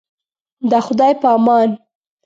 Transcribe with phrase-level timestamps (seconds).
[0.69, 1.69] د خدای په امان.